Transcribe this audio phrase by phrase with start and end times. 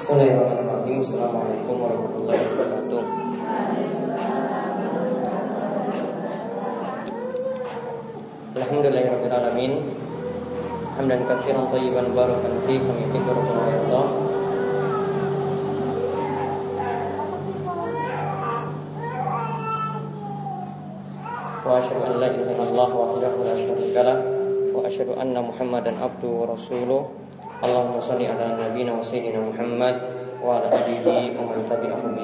[0.00, 1.04] Bismillahirrahmanirrahim.
[1.04, 3.02] Assalamualaikum warahmatullahi wabarakatuh.
[8.56, 9.72] Alhamdulillahirabbil alamin.
[10.96, 14.04] Hamdan katsiran thayyiban barakan fi kama yuhibbu rabbuna wa.
[21.60, 24.16] Wa asyhadu an la ilaha illallah wahdahu la syarika lah
[24.72, 27.19] wa asyhadu anna Muhammadan abduhu wa.
[27.60, 30.00] Allahumma shalli ala nabiyyina wa sayyidina Muhammad
[30.40, 32.16] wa ala alihi wa man tabi'ahum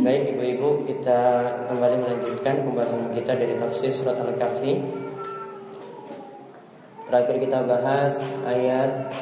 [0.00, 1.20] Baik Ibu-ibu, kita
[1.68, 4.80] kembali melanjutkan pembahasan kita dari tafsir surat Al-Kahfi.
[7.12, 8.16] Terakhir kita bahas
[8.48, 9.12] ayat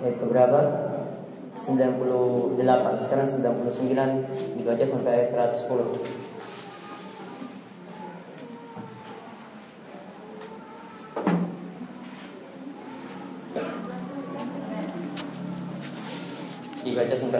[0.00, 0.60] ayat berapa?
[1.66, 6.35] 98, sekarang 99 dibaca sampai ayat 110.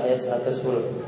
[0.03, 1.06] Ayat 110.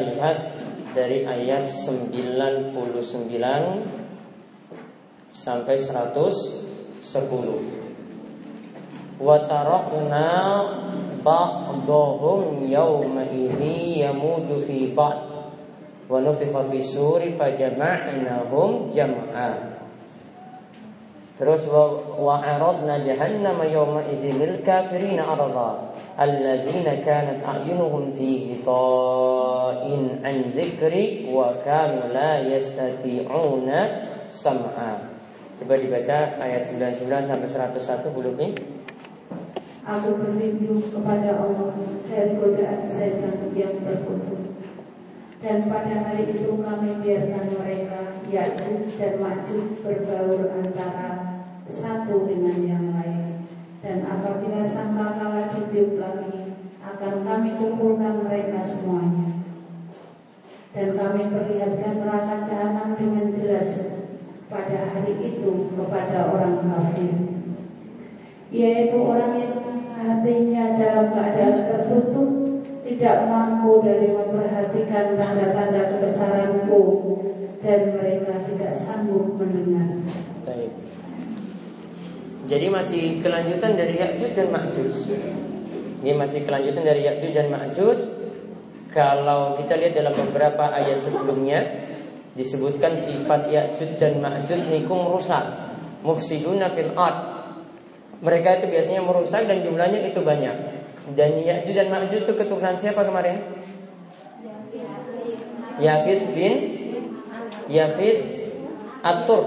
[0.00, 0.36] Lihat
[0.90, 2.74] dari ayat 99
[5.30, 7.06] sampai 110.
[9.20, 10.32] Wa tarakna
[11.20, 15.28] ba'dahum yawma idhi yamudu fi ba'd
[16.08, 19.70] wa nufikha fi suri fajama'nahum jam'a.
[21.40, 30.52] Terus wa, aradna jahannama yawma idhin lil kafirina arda alladzina kanat a'yunuhum fi ghita'in an
[30.52, 33.78] dzikri wa kanu la yastati'una
[34.28, 35.16] sam'a.
[35.56, 38.52] Coba dibaca ayat 99 sampai 101 Bu Lukmi.
[39.80, 41.72] Aku berlindung kepada Allah
[42.04, 44.60] dari godaan setan yang terkutuk.
[45.40, 52.86] Dan pada hari itu kami biarkan mereka Ya'juj dan Ma'juj berbaur antara satu dengan yang
[52.92, 52.99] lain.
[53.80, 56.52] Dan apabila sangkakala ditiup lagi,
[56.84, 59.40] akan kami kumpulkan mereka semuanya.
[60.76, 63.68] Dan kami perlihatkan neraka jahanam dengan jelas
[64.52, 67.10] pada hari itu kepada orang kafir,
[68.52, 69.54] yaitu orang yang
[69.96, 72.30] hatinya dalam keadaan tertutup,
[72.86, 76.82] tidak mampu dari memperhatikan tanda-tanda kebesaranku,
[77.64, 80.02] dan mereka tidak sanggup mendengar.
[80.46, 80.89] Baik.
[82.50, 84.90] Jadi masih kelanjutan dari Ya'juj dan Ma'juj.
[86.02, 87.98] Ini masih kelanjutan dari Ya'juj dan Ma'juj.
[88.90, 91.62] Kalau kita lihat dalam beberapa ayat sebelumnya
[92.34, 95.46] disebutkan sifat Ya'juj dan Ma'juj nikum rusak,
[96.02, 97.38] mufsiduna fil ard.
[98.18, 100.56] Mereka itu biasanya merusak dan jumlahnya itu banyak.
[101.14, 103.46] Dan Ya'juj dan Ma'juj itu keturunan siapa kemarin?
[105.78, 106.54] Yafis bin
[107.70, 108.26] Yafis
[109.06, 109.42] At-Tur.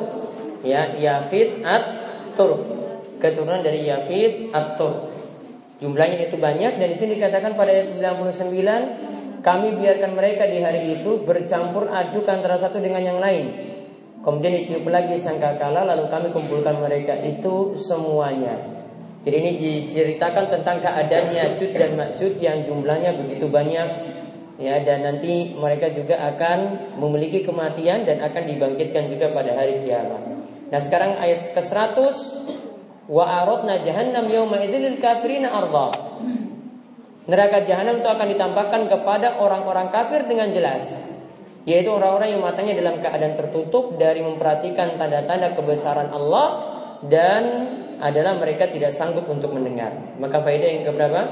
[0.63, 2.82] Ya, Yafis At-Tur.
[3.23, 5.15] Keturunan dari Yafis At-Tur.
[5.79, 10.99] Jumlahnya itu banyak dan di sini dikatakan pada ayat 99 kami biarkan mereka di hari
[10.99, 13.47] itu bercampur aduk antara satu dengan yang lain.
[14.23, 18.59] Kemudian ditiup lagi sangkakala lalu kami kumpulkan mereka itu semuanya.
[19.23, 23.87] Jadi ini diceritakan tentang keadaannya Ya'juj dan Ma'juj yang jumlahnya begitu banyak
[24.59, 30.21] ya dan nanti mereka juga akan memiliki kematian dan akan dibangkitkan juga pada hari kiamat.
[30.71, 32.15] Nah, sekarang ayat ke-100
[33.09, 35.91] wa aradna jahannam yauma idzil kafirina arda.
[37.23, 40.91] Neraka jahanam itu akan ditampakkan kepada orang-orang kafir dengan jelas
[41.63, 46.47] yaitu orang-orang yang matanya dalam keadaan tertutup dari memperhatikan tanda-tanda kebesaran Allah
[47.07, 47.44] dan
[48.03, 49.95] adalah mereka tidak sanggup untuk mendengar.
[50.19, 51.23] Maka faedah yang keberapa?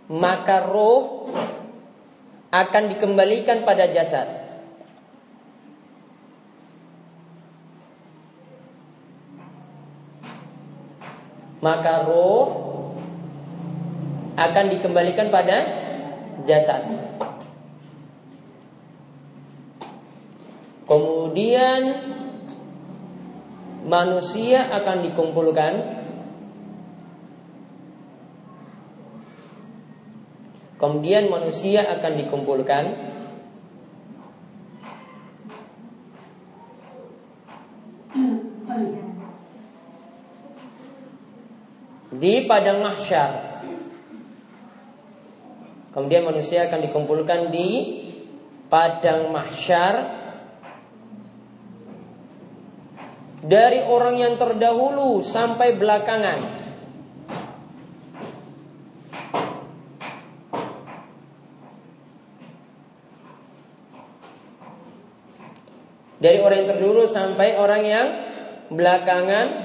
[0.10, 1.30] Maka roh
[2.50, 4.45] Akan dikembalikan pada jasad
[11.66, 12.46] Maka roh
[14.38, 15.58] Akan dikembalikan pada
[16.46, 16.86] jasad.
[20.86, 21.82] Kemudian
[23.90, 25.74] manusia akan dikumpulkan
[30.76, 33.15] Kemudian manusia akan dikumpulkan
[42.26, 43.62] di padang mahsyar.
[45.94, 48.02] Kemudian manusia akan dikumpulkan di
[48.66, 49.94] padang mahsyar
[53.46, 56.66] dari orang yang terdahulu sampai belakangan.
[66.18, 68.08] Dari orang yang terdahulu sampai orang yang
[68.74, 69.65] belakangan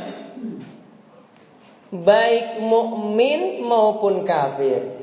[1.90, 5.02] baik mukmin maupun kafir.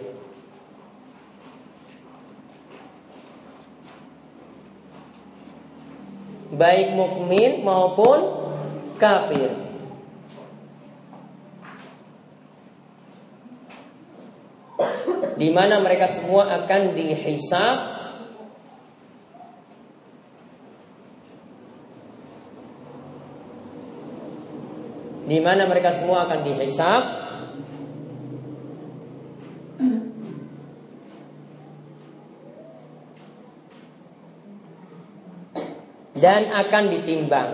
[6.47, 8.19] Baik mukmin maupun
[8.95, 9.51] kafir.
[15.37, 17.96] Di mana mereka semua akan dihisap
[25.27, 27.03] di mana mereka semua akan dihisap
[36.15, 37.49] dan akan ditimbang.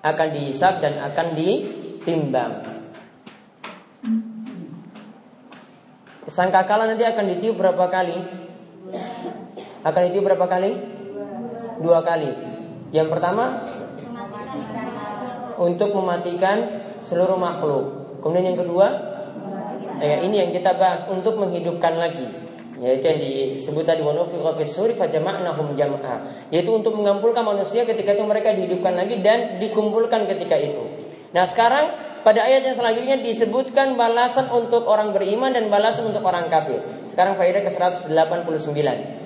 [0.00, 2.52] Akan dihisap dan akan ditimbang.
[6.28, 8.16] Sangkakala nanti akan ditiup berapa kali?
[9.88, 10.72] Akan ditiup berapa kali?
[11.80, 12.49] Dua kali.
[12.90, 13.70] Yang pertama
[15.60, 16.56] untuk mematikan
[17.06, 18.18] seluruh makhluk.
[18.24, 18.86] Kemudian yang kedua,
[20.00, 22.26] ya ini yang kita bahas untuk menghidupkan lagi.
[22.80, 25.36] Yaitu yang disebut tadi jam'a.
[26.48, 31.12] Yaitu untuk mengumpulkan manusia ketika itu mereka dihidupkan lagi dan dikumpulkan ketika itu.
[31.36, 31.92] Nah, sekarang
[32.24, 36.80] pada ayat yang selanjutnya disebutkan balasan untuk orang beriman dan balasan untuk orang kafir.
[37.04, 39.19] Sekarang faedah ke 189.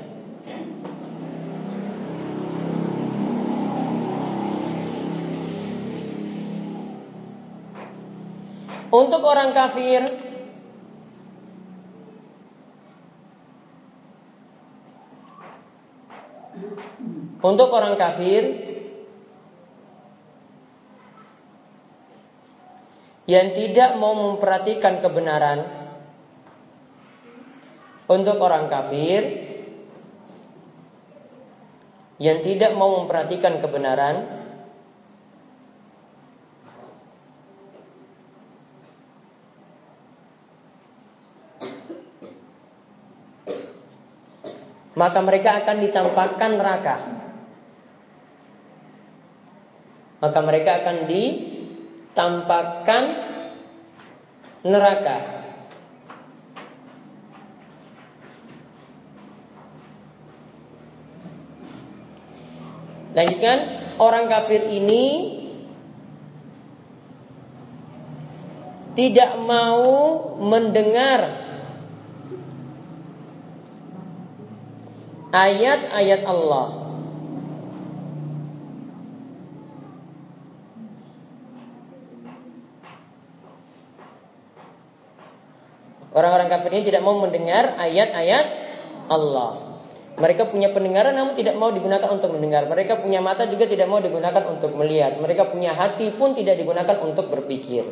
[8.95, 10.07] Untuk orang kafir
[17.43, 18.65] Untuk orang kafir
[23.25, 25.65] yang tidak mau memperhatikan kebenaran
[28.05, 29.25] untuk orang kafir
[32.21, 34.44] yang tidak mau memperhatikan kebenaran
[45.05, 46.97] maka mereka akan ditampakkan neraka.
[50.25, 53.05] Maka mereka akan ditampakkan
[54.65, 55.45] neraka.
[63.13, 63.59] Lanjutkan,
[64.01, 65.37] orang kafir ini
[68.97, 69.85] tidak mau
[70.41, 71.44] mendengar
[75.35, 76.67] ayat-ayat Allah.
[86.15, 88.47] Orang-orang kafir ini tidak mau mendengar ayat-ayat
[89.11, 89.83] Allah.
[90.15, 92.71] Mereka punya pendengaran namun tidak mau digunakan untuk mendengar.
[92.71, 95.19] Mereka punya mata juga tidak mau digunakan untuk melihat.
[95.19, 97.83] Mereka punya hati pun tidak digunakan untuk berpikir.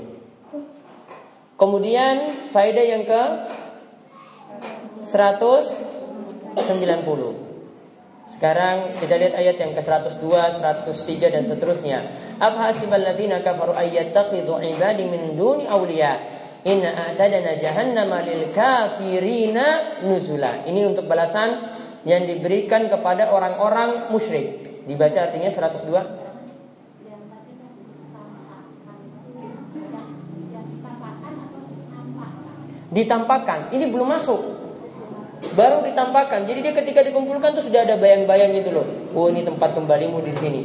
[1.58, 3.22] Kemudian faedah yang ke
[5.02, 5.91] 100
[6.56, 7.52] 90.
[8.32, 10.24] Sekarang kita lihat ayat yang ke-102,
[10.58, 11.98] 103 dan seterusnya.
[12.40, 16.40] Afhasibal ladzina kafaru ayyattakhidhu ibadi min duni awliya.
[16.62, 20.62] Inna a'tadana jahannama lil kafirina nuzula.
[20.64, 21.58] Ini untuk balasan
[22.06, 24.86] yang diberikan kepada orang-orang musyrik.
[24.86, 26.22] Dibaca artinya 102.
[32.92, 33.72] Ditampakkan.
[33.72, 34.61] Ini belum masuk
[35.50, 36.46] baru ditampakkan.
[36.46, 38.86] Jadi dia ketika dikumpulkan tuh sudah ada bayang-bayang itu loh.
[39.12, 40.62] Oh ini tempat kembalimu di sini.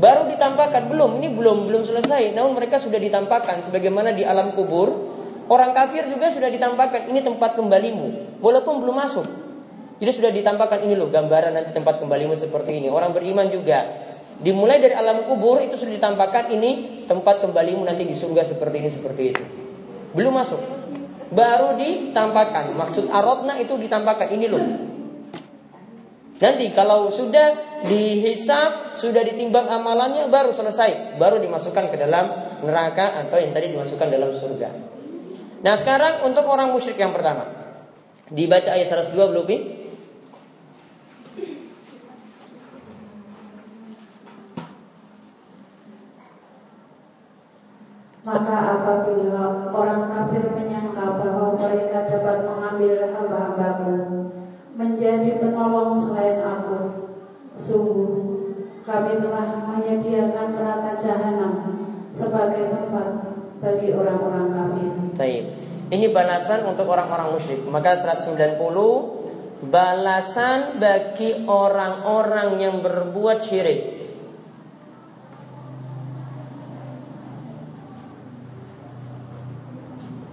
[0.00, 2.32] Baru ditampakkan belum, ini belum belum selesai.
[2.32, 5.12] Namun mereka sudah ditampakkan sebagaimana di alam kubur.
[5.50, 9.26] Orang kafir juga sudah ditampakkan ini tempat kembalimu, walaupun belum masuk.
[9.98, 12.86] Jadi sudah ditampakkan ini loh gambaran nanti tempat kembalimu seperti ini.
[12.86, 13.82] Orang beriman juga
[14.40, 18.90] dimulai dari alam kubur itu sudah ditampakkan ini tempat kembalimu nanti di surga seperti ini
[18.94, 19.42] seperti itu.
[20.14, 20.62] Belum masuk
[21.30, 22.74] baru ditampakkan.
[22.74, 24.30] Maksud arotna itu ditampakkan.
[24.30, 24.64] Ini loh.
[26.40, 31.20] Nanti kalau sudah dihisap, sudah ditimbang amalannya, baru selesai.
[31.20, 32.32] Baru dimasukkan ke dalam
[32.64, 34.68] neraka atau yang tadi dimasukkan dalam surga.
[35.60, 37.44] Nah sekarang untuk orang musyrik yang pertama.
[38.30, 39.48] Dibaca ayat 102 belum?
[48.20, 53.96] Maka apabila orang kafir menyangka bahwa mereka dapat mengambil hamba-hambaku
[54.76, 56.78] menjadi penolong selain aku,
[57.64, 58.12] sungguh
[58.84, 61.52] kami telah menyediakan neraka jahanam
[62.12, 63.08] sebagai tempat
[63.60, 64.90] bagi orang-orang kafir.
[65.16, 65.42] Baik.
[65.90, 67.66] Ini balasan untuk orang-orang musyrik.
[67.66, 73.99] Maka 190 balasan bagi orang-orang yang berbuat syirik.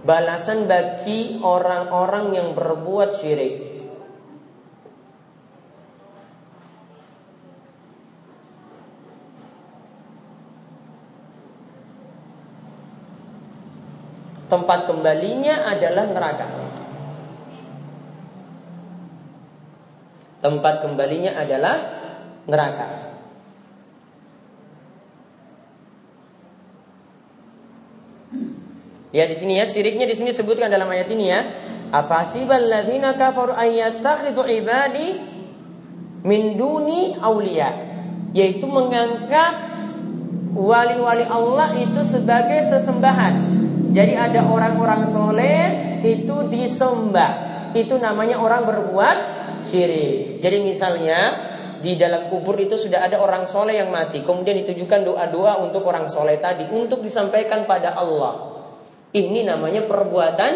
[0.08, 3.60] Balasan bagi orang-orang yang berbuat syirik.
[14.48, 16.48] Tempat kembalinya adalah neraka.
[20.40, 21.76] Tempat kembalinya adalah
[22.48, 23.07] neraka.
[29.08, 31.40] Ya di sini ya siriknya di sini sebutkan dalam ayat ini ya.
[31.88, 35.06] Afasibal ladzina kafaru ayyattakhidhu ibadi
[36.20, 37.88] min duni auliya
[38.36, 39.54] yaitu mengangkat
[40.52, 43.56] wali-wali Allah itu sebagai sesembahan.
[43.96, 45.60] Jadi ada orang-orang soleh
[46.04, 47.72] itu disembah.
[47.72, 49.18] Itu namanya orang berbuat
[49.64, 50.44] syirik.
[50.44, 51.18] Jadi misalnya
[51.80, 54.20] di dalam kubur itu sudah ada orang soleh yang mati.
[54.20, 58.57] Kemudian ditujukan doa-doa untuk orang soleh tadi untuk disampaikan pada Allah.
[59.18, 60.52] Ini namanya perbuatan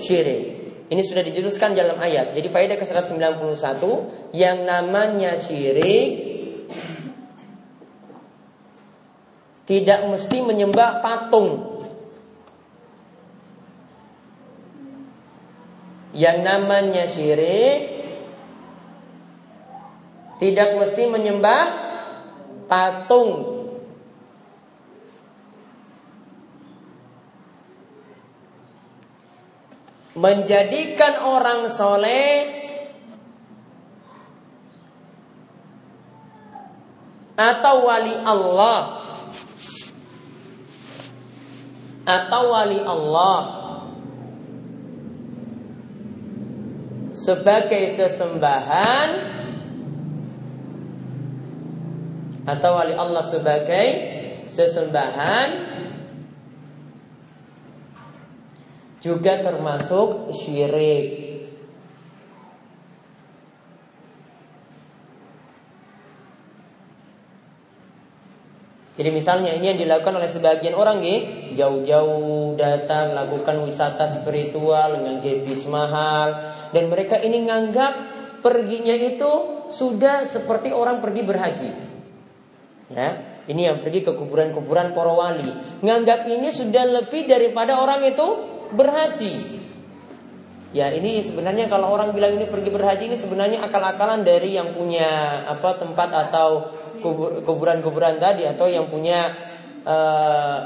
[0.00, 0.42] syirik.
[0.88, 2.32] Ini sudah dijelaskan dalam ayat.
[2.32, 6.08] Jadi faedah ke 191 yang namanya syirik
[9.68, 11.78] tidak mesti menyembah patung.
[16.10, 17.78] Yang namanya syirik
[20.42, 21.62] tidak mesti menyembah
[22.66, 23.59] patung.
[30.18, 32.50] Menjadikan orang soleh
[37.38, 38.80] atau wali Allah.
[42.04, 43.40] Atau wali Allah.
[47.14, 49.30] Sebagai sesembahan
[52.50, 53.86] atau wali Allah sebagai
[54.50, 55.48] sesembahan
[59.00, 61.30] juga termasuk syirik.
[69.00, 71.18] Jadi misalnya ini yang dilakukan oleh sebagian orang nih,
[71.56, 77.92] jauh-jauh datang lakukan wisata spiritual dengan gebis mahal dan mereka ini nganggap
[78.44, 81.70] perginya itu sudah seperti orang pergi berhaji.
[82.92, 85.48] Ya, ini yang pergi ke kuburan-kuburan para wali.
[85.80, 89.60] Nganggap ini sudah lebih daripada orang itu berhaji.
[90.70, 95.42] Ya, ini sebenarnya kalau orang bilang ini pergi berhaji ini sebenarnya akal-akalan dari yang punya
[95.50, 96.70] apa tempat atau
[97.42, 99.34] kuburan-kuburan tadi atau yang punya
[99.82, 100.58] uh,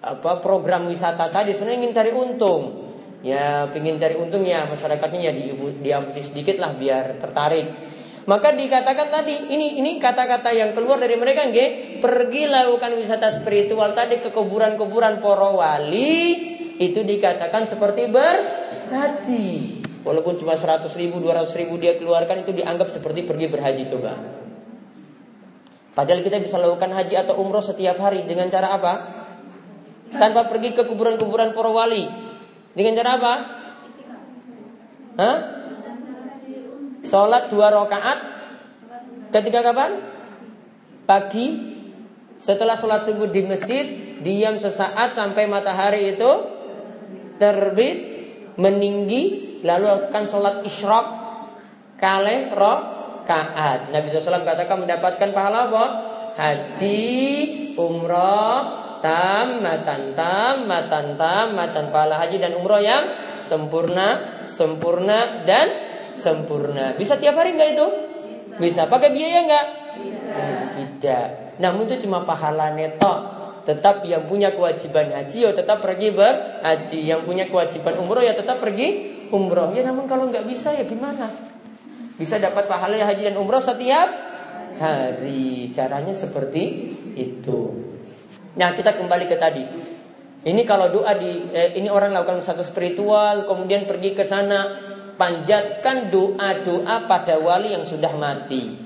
[0.00, 2.62] apa program wisata tadi sebenarnya ingin cari untung.
[3.24, 5.32] Ya, ingin cari untung ya masyarakatnya
[5.80, 7.68] ya sedikit lah biar tertarik.
[8.24, 13.92] Maka dikatakan tadi ini ini kata-kata yang keluar dari mereka nggih, pergi lakukan wisata spiritual
[13.92, 19.46] tadi ke kuburan-kuburan para wali itu dikatakan seperti berhaji.
[20.04, 24.12] Walaupun cuma 100 ribu, 200 ribu dia keluarkan itu dianggap seperti pergi berhaji coba.
[25.94, 28.92] Padahal kita bisa lakukan haji atau umroh setiap hari dengan cara apa?
[30.10, 32.04] Tanpa pergi ke kuburan-kuburan para wali.
[32.74, 33.34] Dengan cara apa?
[35.14, 35.36] Hah?
[37.06, 38.18] Sholat dua rakaat
[39.30, 40.02] ketika kapan?
[41.04, 41.46] Pagi
[42.40, 46.30] setelah sholat subuh di masjid diam sesaat sampai matahari itu
[47.36, 47.96] terbit
[48.60, 49.22] meninggi
[49.64, 51.06] lalu akan sholat isyrok
[51.98, 53.90] kale rokaat.
[53.90, 55.84] Nabi SAW katakan mendapatkan pahala apa?
[56.34, 57.02] Haji,
[57.78, 58.58] umroh,
[58.98, 65.68] tam, matan tam, matan tam, matan pahala haji dan umroh yang sempurna, sempurna dan
[66.16, 66.96] sempurna.
[66.98, 67.86] Bisa tiap hari nggak itu?
[68.58, 68.86] Bisa.
[68.86, 69.66] Pakai biaya nggak?
[70.74, 71.26] Tidak.
[71.62, 73.33] Namun itu cuma pahala neto.
[73.64, 77.00] Tetap yang punya kewajiban haji ya tetap pergi berhaji.
[77.00, 79.72] Yang punya kewajiban umroh ya tetap pergi umroh.
[79.72, 81.32] Ya namun kalau nggak bisa ya gimana?
[82.20, 84.08] Bisa dapat pahala haji dan umroh setiap
[84.78, 85.72] hari.
[85.72, 86.62] Caranya seperti
[87.16, 87.60] itu.
[88.54, 89.64] Nah kita kembali ke tadi.
[90.44, 94.76] Ini kalau doa di eh, ini orang lakukan satu spiritual, kemudian pergi ke sana,
[95.16, 98.76] panjatkan doa-doa pada wali yang sudah mati.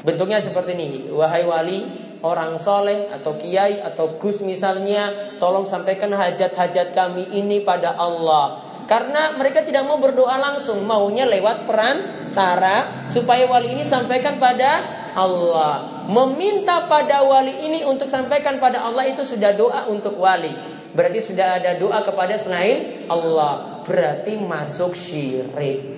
[0.00, 6.94] Bentuknya seperti ini, wahai wali, orang soleh atau kiai atau gus misalnya, tolong sampaikan hajat-hajat
[6.94, 8.66] kami ini pada Allah.
[8.88, 14.80] Karena mereka tidak mau berdoa langsung, maunya lewat perantara supaya wali ini sampaikan pada
[15.12, 16.06] Allah.
[16.08, 20.80] Meminta pada wali ini untuk sampaikan pada Allah itu sudah doa untuk wali.
[20.96, 25.96] Berarti sudah ada doa kepada selain Allah berarti masuk syirik.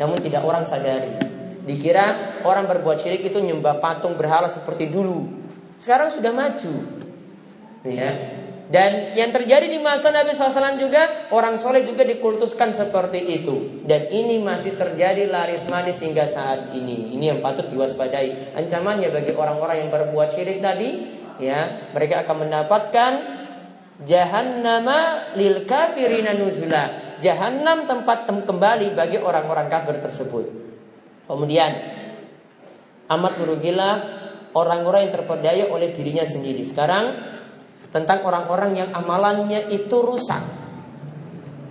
[0.00, 1.31] namun tidak orang sadari.
[1.62, 5.30] Dikira orang berbuat syirik itu nyembah patung berhala seperti dulu.
[5.78, 6.74] Sekarang sudah maju.
[7.86, 8.42] Ya.
[8.72, 13.84] Dan yang terjadi di masa Nabi SAW juga orang soleh juga dikultuskan seperti itu.
[13.84, 17.12] Dan ini masih terjadi laris manis hingga saat ini.
[17.12, 18.56] Ini yang patut diwaspadai.
[18.56, 21.04] Ancamannya bagi orang-orang yang berbuat syirik tadi,
[21.36, 23.12] ya mereka akan mendapatkan
[24.08, 27.18] jahannama lil kafirina nuzula.
[27.20, 30.61] Jahannam tempat tem kembali bagi orang-orang kafir tersebut.
[31.26, 31.70] Kemudian
[33.08, 33.94] amat merugilah
[34.52, 36.64] orang-orang yang terpedaya oleh dirinya sendiri.
[36.64, 37.12] Sekarang
[37.92, 40.40] tentang orang-orang yang amalannya itu rusak.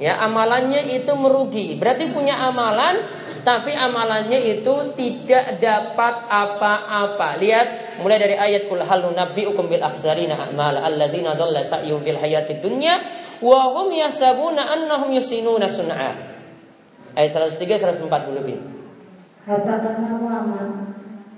[0.02, 1.78] Ya, amalannya itu merugi.
[1.78, 7.38] Berarti punya amalan tapi amalannya itu tidak dapat apa-apa.
[7.38, 12.98] Lihat mulai dari ayat kul hal nunabbiukum bil aksarina a'mal alladzina dhalla fil hayatid dunya
[13.46, 16.34] wa hum yasabuna annahum yusinuna sun'a.
[17.14, 18.81] Ayat 103 140 lebih.
[19.42, 20.70] Katakanlah Muhammad,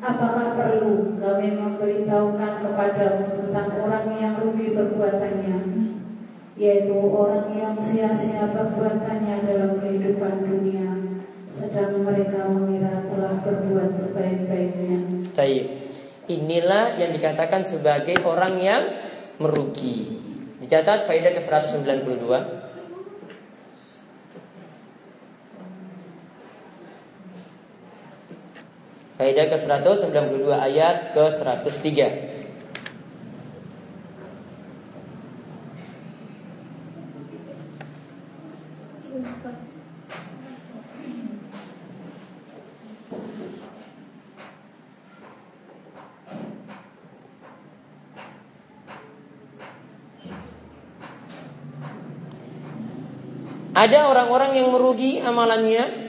[0.03, 5.57] apakah perlu kami memberitahukan kepadamu tentang orang yang rugi perbuatannya,
[6.59, 10.91] yaitu orang yang sia-sia perbuatannya dalam kehidupan dunia,
[11.47, 14.97] sedang mereka mengira telah berbuat sebaik-baiknya.
[15.31, 15.65] Taib.
[16.27, 18.83] Inilah yang dikatakan sebagai orang yang
[19.39, 20.19] merugi.
[20.59, 22.62] Dicatat faedah ke-192.
[29.13, 31.89] Faedah ke-192 ayat ke-103.
[53.73, 56.02] Ada orang-orang yang merugi amalannya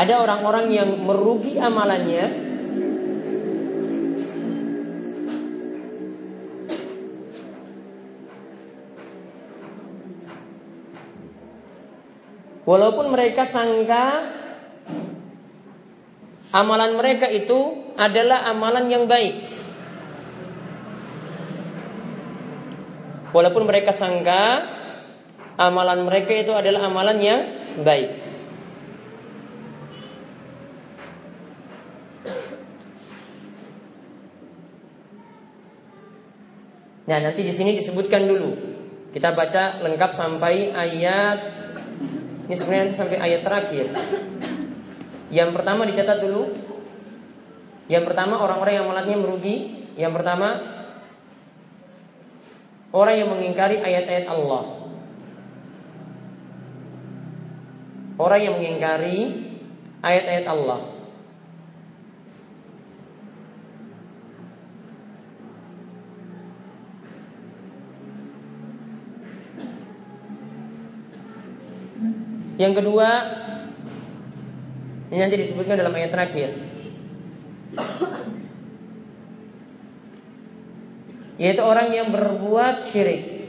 [0.00, 2.48] Ada orang-orang yang merugi amalannya
[12.64, 14.30] Walaupun mereka sangka
[16.54, 19.42] amalan mereka itu adalah amalan yang baik.
[23.34, 24.70] Walaupun mereka sangka
[25.58, 27.40] amalan mereka itu adalah amalan yang
[27.82, 28.19] baik.
[37.10, 38.54] Nah, nanti di sini disebutkan dulu.
[39.10, 41.38] Kita baca lengkap sampai ayat
[42.46, 43.94] ini sebenarnya sampai ayat terakhir.
[45.30, 46.50] Yang pertama dicatat dulu.
[47.90, 49.86] Yang pertama orang-orang yang melatnya merugi.
[49.94, 50.62] Yang pertama
[52.90, 54.62] orang yang mengingkari ayat-ayat Allah.
[58.18, 59.18] Orang yang mengingkari
[60.02, 60.99] ayat-ayat Allah.
[72.60, 73.08] Yang kedua
[75.08, 76.60] ini nanti disebutkan dalam ayat terakhir.
[81.40, 83.48] Yaitu orang yang berbuat syirik.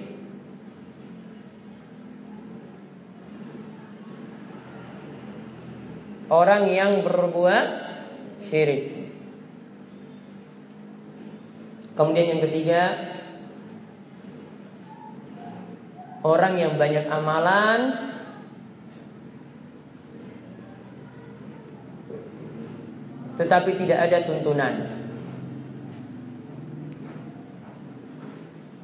[6.32, 7.68] Orang yang berbuat
[8.48, 8.96] syirik.
[12.00, 12.96] Kemudian yang ketiga,
[16.24, 18.11] orang yang banyak amalan
[23.42, 24.74] tetapi tidak ada tuntunan.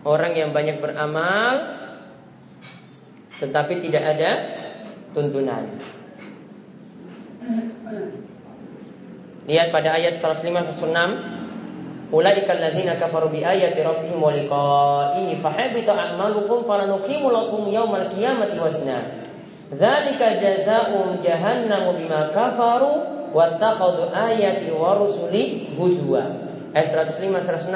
[0.02, 1.78] Orang yang banyak beramal
[3.38, 4.32] tetapi tidak ada
[5.13, 5.78] tuntunan.
[9.46, 11.38] Lihat pada ayat 105 106
[12.08, 19.28] Ulaika allazina kafaru bi ayati rabbihim wa liqa'ihi fahabita a'malukum falanuqimu lakum yawmal qiyamati wasna.
[19.76, 26.50] Dzalika jazaa'um jahannamu bima kafaru wattakhadhu ayati wa rusuli huzwa.
[26.73, 27.69] Ayat 105 106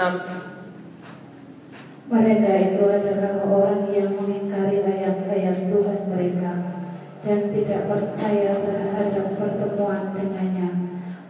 [2.11, 6.51] Mereka itu adalah orang yang mengingkari ayat-ayat Tuhan mereka
[7.23, 10.69] dan tidak percaya terhadap pertemuan dengannya.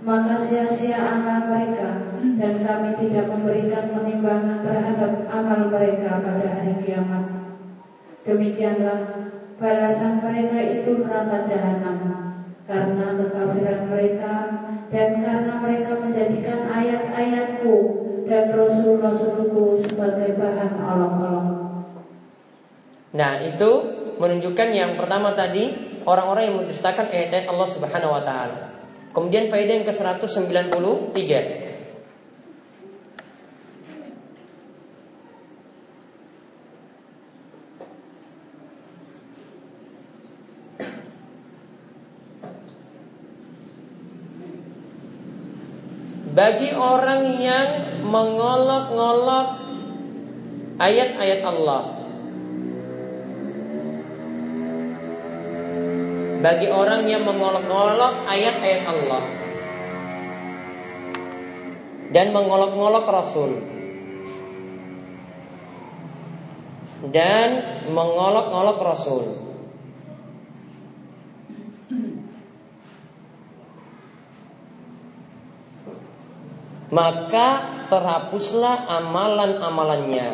[0.02, 7.30] Maka sia-sia amal mereka dan kami tidak memberikan penimbangan terhadap amal mereka pada hari kiamat.
[8.26, 9.30] Demikianlah
[9.62, 12.01] balasan mereka itu neraka jahanam
[12.72, 14.36] karena kekafiran mereka
[14.88, 17.60] dan karena mereka menjadikan ayat-ayat
[18.32, 21.48] rasul-rasulku sebagai bahan olok-olok.
[23.12, 23.70] Nah, itu
[24.16, 25.76] menunjukkan yang pertama tadi
[26.08, 28.72] orang-orang yang mendustakan ayat-ayat Allah Subhanahu wa taala.
[29.12, 31.20] Kemudian faedah yang ke-193
[46.41, 47.69] Bagi orang yang
[48.01, 49.47] mengolok-ngolok
[50.82, 51.84] ayat-ayat Allah.
[56.41, 59.23] Bagi orang yang mengolok-ngolok ayat-ayat Allah.
[62.10, 63.51] Dan mengolok-ngolok Rasul.
[67.06, 67.49] Dan
[67.93, 69.40] mengolok-ngolok Rasul
[76.91, 77.47] maka
[77.88, 80.27] terhapuslah amalan-amalannya.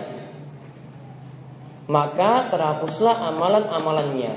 [1.88, 4.34] Maka terhapuslah amalan-amalannya.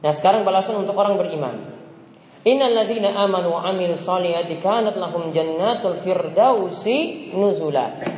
[0.00, 1.76] Nah sekarang balasan untuk orang beriman.
[2.48, 8.09] Innal ladzina amanu wa amilus solihati kanat lahum jannatul firdausi nuzula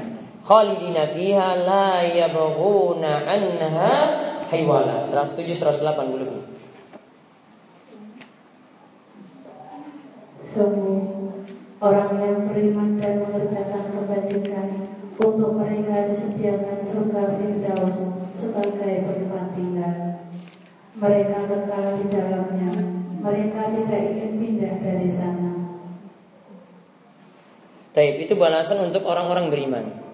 [0.52, 3.92] khalidina fiha la yabghuna anha
[4.52, 6.44] haywala 107 108 lebih
[10.52, 11.32] Sungguh
[11.80, 14.84] orang yang beriman dan mengerjakan kebajikan
[15.16, 17.96] untuk mereka disediakan surga Firdaus
[18.36, 19.96] sebagai tempat tinggal.
[20.92, 22.72] Mereka kekal di dalamnya.
[23.24, 25.52] Mereka tidak ingin pindah dari sana.
[27.96, 30.11] Taib itu balasan untuk orang-orang beriman.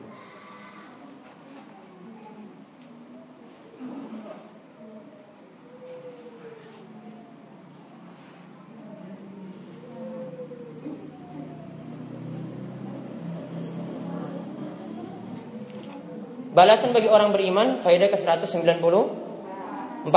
[16.58, 20.16] Balasan bagi orang beriman faedah ke-194.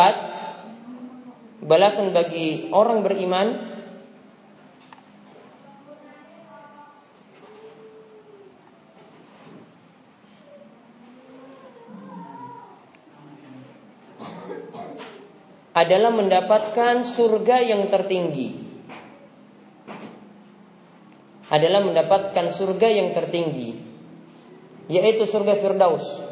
[1.61, 3.61] Balasan bagi orang beriman
[15.77, 18.49] adalah mendapatkan surga yang tertinggi.
[21.53, 23.77] Adalah mendapatkan surga yang tertinggi,
[24.89, 26.30] yaitu surga Firdaus.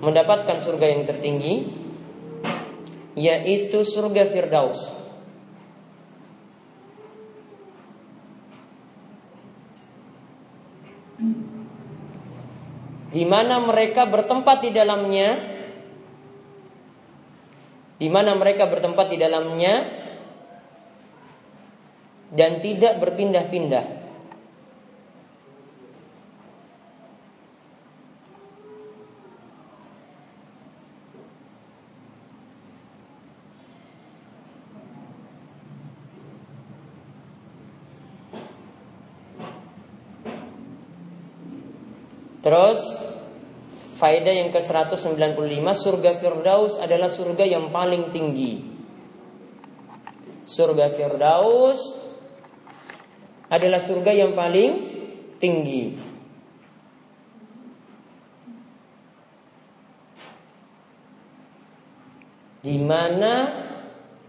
[0.00, 1.54] Mendapatkan surga yang tertinggi
[3.16, 4.80] yaitu surga Firdaus.
[13.16, 15.28] Di mana mereka bertempat di dalamnya
[17.96, 19.74] di mana mereka bertempat di dalamnya
[22.36, 23.95] dan tidak berpindah-pindah.
[42.46, 42.78] Terus
[43.98, 48.62] faedah yang ke-195 surga Firdaus adalah surga yang paling tinggi.
[50.46, 51.90] Surga Firdaus
[53.50, 54.70] adalah surga yang paling
[55.42, 55.98] tinggi.
[62.62, 63.34] Di mana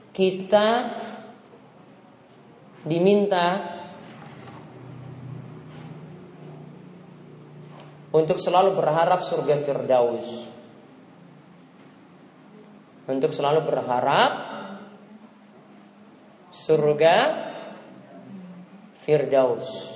[0.09, 0.69] kita
[2.81, 3.76] diminta
[8.17, 10.27] untuk selalu berharap surga Firdaus.
[13.05, 14.31] Untuk selalu berharap
[16.49, 17.15] surga
[19.05, 19.95] Firdaus.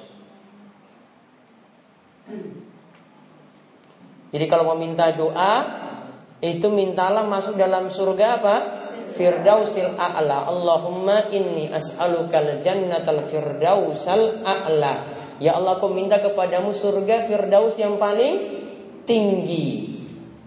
[4.31, 5.53] Jadi kalau meminta doa
[6.39, 8.55] itu mintalah masuk dalam surga apa?
[9.11, 10.47] Firdausil a'la.
[10.47, 15.10] Allahumma inni as'alukal jannatal firdausal a'la.
[15.41, 18.61] Ya Allah aku minta kepadamu surga Firdaus yang paling
[19.09, 19.97] tinggi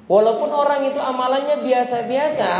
[0.06, 2.50] Walaupun orang itu amalannya biasa-biasa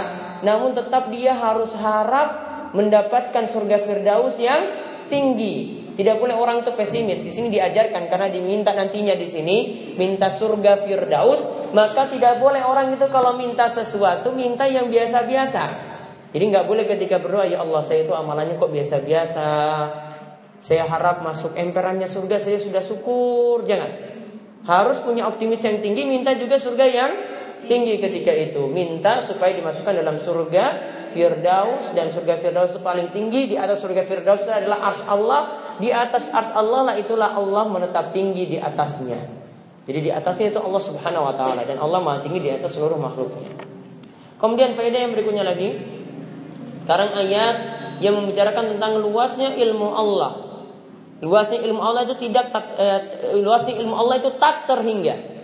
[0.43, 2.29] Namun tetap dia harus harap
[2.75, 4.67] mendapatkan surga Firdaus yang
[5.07, 7.23] tinggi tidak boleh orang itu pesimis.
[7.23, 9.57] Di sini diajarkan karena diminta nantinya di sini
[9.95, 15.95] minta surga Firdaus, maka tidak boleh orang itu kalau minta sesuatu minta yang biasa-biasa.
[16.35, 19.49] Jadi nggak boleh ketika berdoa ya Allah saya itu amalannya kok biasa-biasa,
[20.61, 23.65] saya harap masuk emperannya surga saya sudah syukur.
[23.67, 24.15] Jangan.
[24.65, 27.13] Harus punya optimis yang tinggi, minta juga surga yang
[27.69, 28.65] tinggi ketika itu.
[28.69, 30.65] Minta supaya dimasukkan dalam surga
[31.15, 35.43] Firdaus dan surga Firdaus paling tinggi di atas surga Firdaus adalah ars Allah
[35.79, 39.23] di atas ars Allah lah itulah Allah menetap tinggi di atasnya
[39.87, 42.99] jadi di atasnya itu Allah subhanahu wa ta'ala dan Allah maha tinggi di atas seluruh
[42.99, 43.55] makhluknya
[44.43, 45.79] kemudian faedah yang berikutnya lagi
[46.83, 47.57] sekarang ayat
[48.01, 50.33] yang membicarakan tentang luasnya ilmu Allah
[51.23, 53.01] luasnya ilmu Allah itu tidak tak, eh,
[53.39, 55.35] luasnya ilmu Allah itu tak terhingga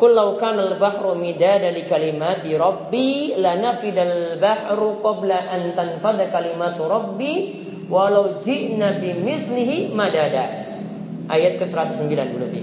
[0.00, 7.68] Qul law kana al-bahru midada li kalimati rabbi lanafidal bahru qabla an tanfada kalimatu rabbi
[7.84, 10.72] walau ji'na bimislihi madada.
[11.28, 12.62] Ayat ke-109 berarti.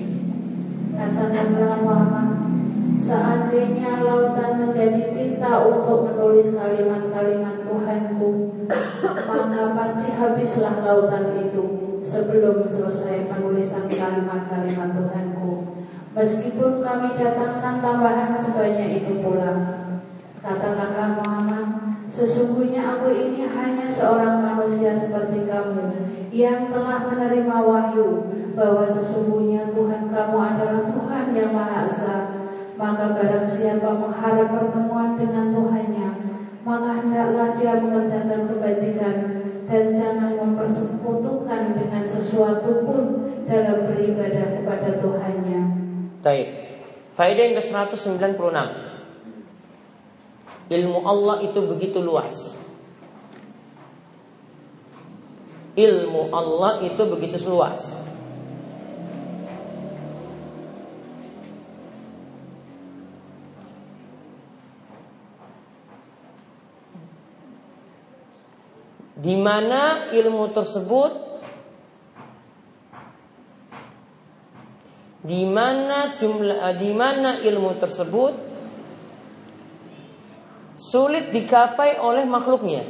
[3.58, 8.54] Seandainya lautan menjadi tinta untuk menulis kalimat-kalimat Tuhanku,
[9.26, 11.66] maka pasti habislah lautan itu
[12.06, 15.74] sebelum selesai penulisan kalimat-kalimat Tuhanku.
[16.14, 19.58] Meskipun kami datangkan tambahan sebanyak itu pula.
[20.38, 21.68] Katakanlah Muhammad
[22.14, 25.92] Sesungguhnya aku ini hanya seorang manusia seperti kamu
[26.32, 32.37] Yang telah menerima wahyu Bahwa sesungguhnya Tuhan kamu adalah Tuhan yang Maha Esa
[32.78, 36.10] Maka barang siapa mengharap pertemuan dengan Tuhannya
[36.62, 39.16] Maka hendaklah dia mengerjakan kebajikan
[39.66, 43.04] Dan jangan mempersekutukan dengan sesuatu pun
[43.50, 45.62] Dalam beribadah kepada Tuhannya
[46.28, 46.48] Baik.
[47.16, 48.58] Faedah yang ke-196.
[50.68, 52.60] Ilmu Allah itu begitu luas.
[55.78, 57.96] Ilmu Allah itu begitu luas.
[69.28, 71.28] Di mana ilmu tersebut
[75.28, 78.34] di mana jumlah eh, di mana ilmu tersebut
[80.80, 82.88] sulit digapai oleh makhluknya.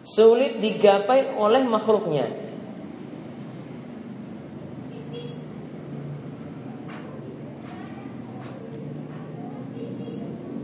[0.00, 2.26] Sulit digapai oleh makhluknya.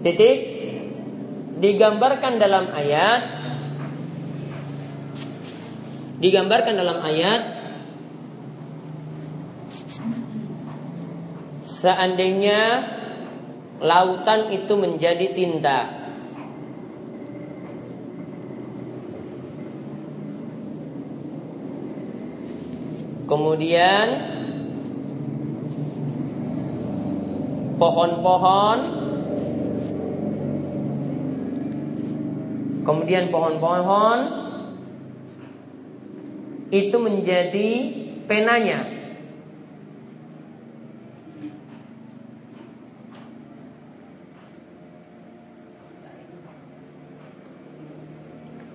[0.00, 0.59] Titik
[1.60, 3.22] digambarkan dalam ayat.
[6.20, 7.42] Digambarkan dalam ayat.
[11.64, 12.60] Seandainya
[13.80, 16.00] lautan itu menjadi tinta.
[23.24, 24.06] Kemudian
[27.80, 28.99] pohon-pohon
[32.90, 34.18] kemudian pohon-pohon
[36.74, 37.70] itu menjadi
[38.26, 38.98] penanya.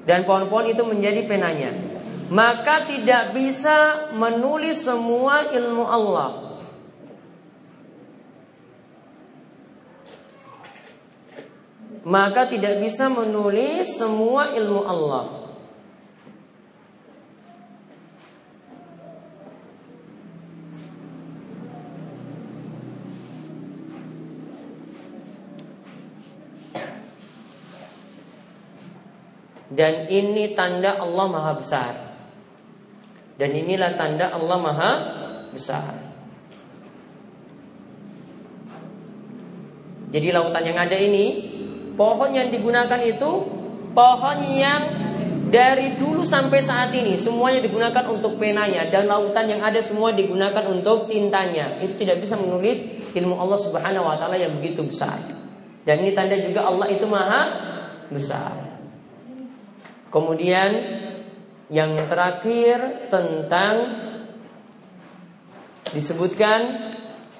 [0.05, 1.75] Dan pohon-pohon itu menjadi penanya.
[2.31, 6.44] Maka tidak bisa menulis semua ilmu Allah.
[12.05, 15.25] Maka tidak bisa menulis semua ilmu Allah.
[29.75, 31.93] Dan ini tanda Allah Maha Besar.
[33.35, 34.91] Dan inilah tanda Allah Maha
[35.51, 35.93] Besar.
[40.13, 41.54] Jadi lautan yang ada ini,
[41.95, 43.31] pohon yang digunakan itu
[43.95, 44.81] pohon yang
[45.49, 50.67] dari dulu sampai saat ini semuanya digunakan untuk penanya dan lautan yang ada semua digunakan
[50.67, 51.79] untuk tintanya.
[51.79, 52.83] Itu tidak bisa menulis
[53.15, 55.15] ilmu Allah Subhanahu wa taala yang begitu besar.
[55.85, 57.41] Dan ini tanda juga Allah itu maha
[58.11, 58.51] besar.
[60.11, 60.71] Kemudian
[61.71, 63.73] yang terakhir tentang
[65.93, 66.59] disebutkan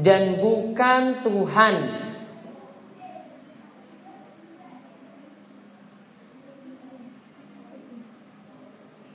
[0.00, 1.76] dan bukan Tuhan.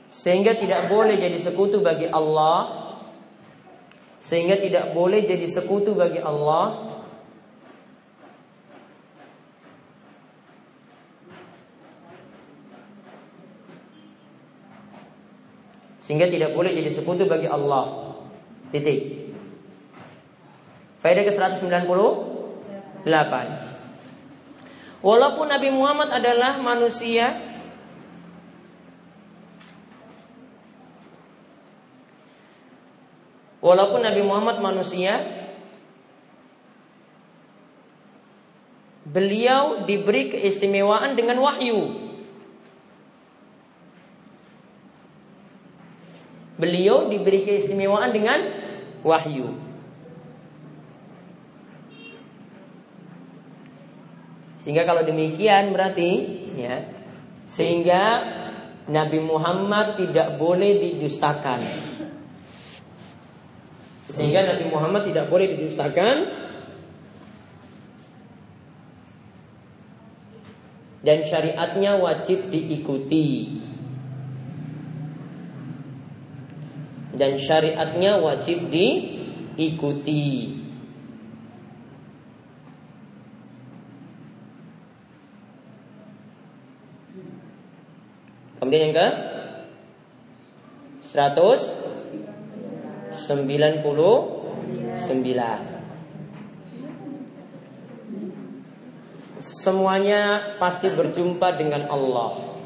[0.06, 2.86] Sehingga tidak boleh jadi sekutu bagi Allah
[4.18, 6.98] sehingga tidak boleh jadi sekutu bagi Allah
[16.02, 18.16] sehingga tidak boleh jadi sekutu bagi Allah.
[18.72, 19.27] Titik.
[20.98, 23.06] Faedah ke 198.
[24.98, 27.38] Walaupun Nabi Muhammad adalah manusia
[33.62, 35.22] Walaupun Nabi Muhammad manusia
[39.06, 42.10] Beliau diberi keistimewaan dengan wahyu
[46.58, 48.50] Beliau diberi keistimewaan dengan
[49.06, 49.67] wahyu.
[54.68, 56.10] Sehingga kalau demikian berarti
[56.60, 56.84] ya,
[57.48, 58.20] sehingga
[58.84, 61.64] Nabi Muhammad tidak boleh didustakan.
[64.12, 66.16] Sehingga Nabi Muhammad tidak boleh didustakan
[71.00, 73.56] dan syariatnya wajib diikuti.
[77.18, 80.54] dan syariatnya wajib diikuti.
[88.68, 89.08] Kemudian yang ke
[91.08, 93.80] 199
[99.40, 102.60] Semuanya pasti berjumpa dengan Allah.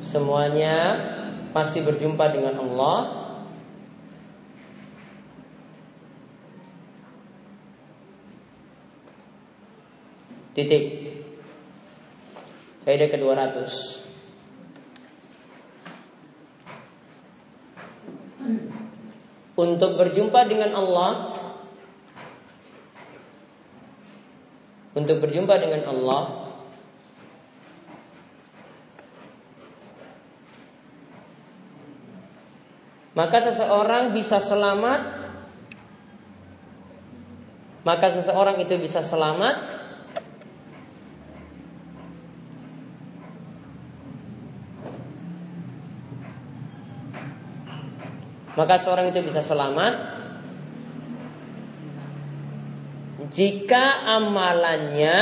[0.00, 0.76] Semuanya
[1.52, 3.28] pasti berjumpa dengan Allah.
[10.56, 11.09] Titik
[12.90, 13.70] Faedah ke-200
[19.54, 21.30] Untuk berjumpa dengan Allah
[24.98, 26.50] Untuk berjumpa dengan Allah
[33.10, 35.02] Maka seseorang bisa selamat.
[37.86, 39.79] Maka seseorang itu bisa selamat
[48.58, 49.94] Maka seorang itu bisa selamat
[53.30, 55.18] jika amalannya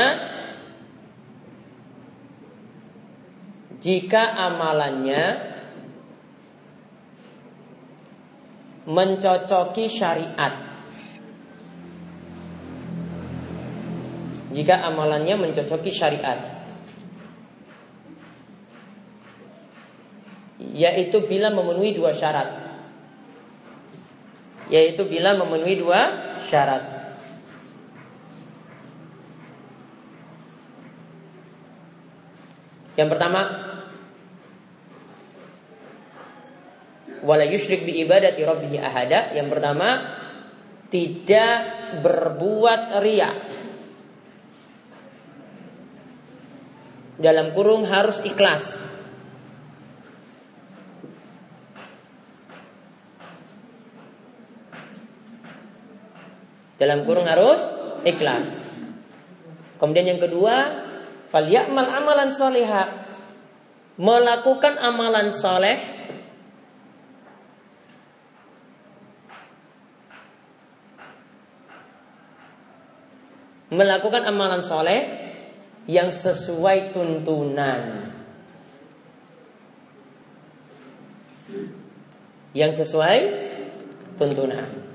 [3.78, 5.22] jika amalannya
[8.88, 10.54] mencocoki syariat.
[14.48, 16.40] Jika amalannya mencocoki syariat.
[20.58, 22.67] Yaitu bila memenuhi dua syarat.
[24.68, 26.00] Yaitu bila memenuhi dua
[26.44, 26.98] syarat.
[32.98, 33.40] Yang pertama
[37.22, 39.36] wala yusyrik bi ibadati rabbih ahada.
[39.36, 39.88] Yang pertama,
[40.88, 41.54] tidak
[42.00, 43.30] berbuat ria.
[47.18, 48.87] Dalam kurung harus ikhlas.
[56.78, 57.58] Dalam kurung harus
[58.06, 58.46] ikhlas.
[59.82, 60.54] Kemudian yang kedua,
[61.30, 63.10] falyamal amalan solehah.
[63.98, 65.98] Melakukan amalan soleh
[73.68, 75.00] melakukan amalan soleh
[75.88, 78.12] yang sesuai tuntunan.
[82.56, 83.18] Yang sesuai
[84.16, 84.87] tuntunan.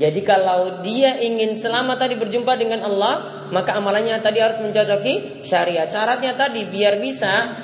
[0.00, 5.84] Jadi kalau dia ingin selamat tadi berjumpa dengan Allah, maka amalannya tadi harus mencocoki syariat.
[5.84, 7.60] Syaratnya tadi biar bisa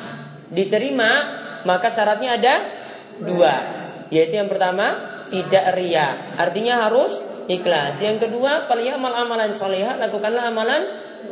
[0.52, 1.10] diterima,
[1.64, 2.54] maka syaratnya ada
[3.24, 3.54] dua.
[4.12, 4.86] Yaitu yang pertama,
[5.32, 6.36] tidak ria.
[6.36, 7.16] Artinya harus
[7.48, 7.96] ikhlas.
[8.00, 10.82] Yang kedua, faliyamal amalan soleh, lakukanlah amalan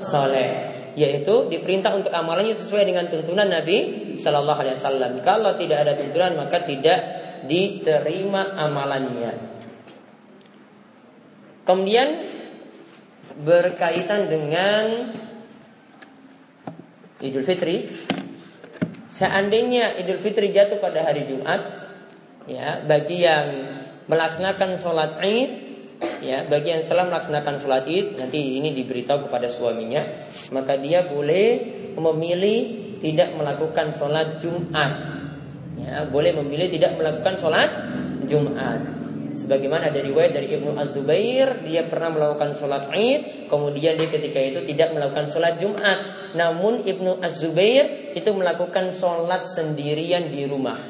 [0.00, 0.72] soleh.
[0.96, 5.12] Yaitu diperintah untuk amalannya sesuai dengan tuntunan Nabi Shallallahu Alaihi Wasallam.
[5.20, 6.98] Kalau tidak ada tuntunan maka tidak
[7.44, 9.55] diterima amalannya.
[11.66, 12.08] Kemudian
[13.42, 15.12] berkaitan dengan
[17.20, 17.90] Idul Fitri,
[19.10, 21.60] seandainya Idul Fitri jatuh pada hari Jumat,
[22.46, 23.46] ya bagi yang
[24.06, 25.66] melaksanakan sholat Id
[26.20, 30.04] ya bagi yang telah melaksanakan sholat id nanti ini diberitahu kepada suaminya
[30.52, 31.44] maka dia boleh
[31.96, 32.60] memilih
[33.00, 35.16] tidak melakukan sholat jumat
[35.76, 37.70] Ya, boleh memilih tidak melakukan sholat
[38.24, 38.95] Jumat.
[39.36, 44.64] Sebagaimana dari riwayat dari Ibnu Az-Zubair, dia pernah melakukan sholat Id, kemudian dia ketika itu
[44.64, 46.32] tidak melakukan sholat Jumat.
[46.32, 50.80] Namun Ibnu Az-Zubair itu melakukan sholat sendirian di rumah.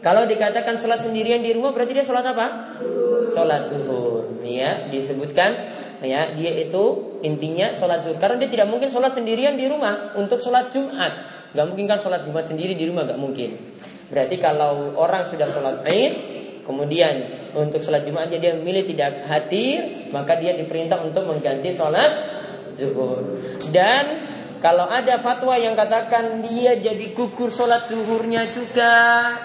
[0.00, 2.46] Kalau dikatakan sholat sendirian di rumah berarti dia sholat apa?
[3.36, 4.40] Sholat zuhur.
[4.40, 6.84] Ya, disebutkan ya dia itu
[7.20, 11.12] intinya sholat zuhur karena dia tidak mungkin sholat sendirian di rumah untuk sholat Jumat.
[11.52, 13.76] Gak mungkin kan sholat Jumat sendiri di rumah gak mungkin.
[14.10, 16.14] Berarti kalau orang sudah sholat Id,
[16.64, 17.14] kemudian
[17.56, 22.12] untuk sholat Jumatnya dia memilih tidak hadir, maka dia diperintah untuk mengganti sholat
[22.78, 23.22] zuhur.
[23.70, 24.04] Dan
[24.60, 28.94] kalau ada fatwa yang katakan dia jadi gugur sholat zuhurnya juga,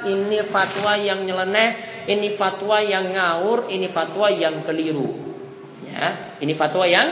[0.03, 5.07] ini fatwa yang nyeleneh, ini fatwa yang ngawur, ini fatwa yang keliru.
[5.87, 7.07] Ya, ini fatwa yang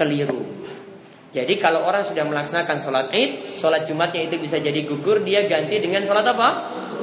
[0.00, 0.64] keliru.
[1.32, 5.80] Jadi kalau orang sudah melaksanakan sholat id, sholat jumatnya itu bisa jadi gugur, dia ganti
[5.80, 6.48] dengan sholat apa?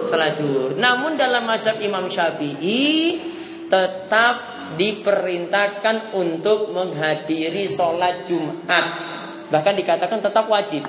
[0.08, 0.78] Sholat zuhur.
[0.78, 3.20] Namun dalam mazhab Imam Syafi'i
[3.68, 4.36] tetap
[4.78, 8.86] diperintahkan untuk menghadiri sholat Jumat.
[9.50, 10.86] Bahkan dikatakan tetap wajib.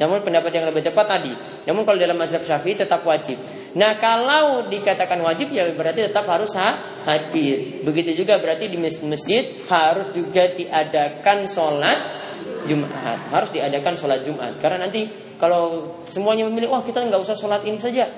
[0.00, 1.32] Namun pendapat yang lebih tepat tadi.
[1.68, 3.36] Namun kalau dalam mazhab Syafi'i tetap wajib.
[3.76, 7.84] Nah kalau dikatakan wajib ya berarti tetap harus hadir.
[7.84, 12.20] Begitu juga berarti di masjid harus juga diadakan sholat
[12.68, 15.08] Jumat harus diadakan sholat Jumat karena nanti
[15.40, 18.08] kalau semuanya memilih wah kita nggak usah sholat ini saja